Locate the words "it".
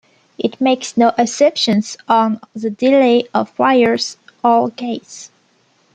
0.39-0.59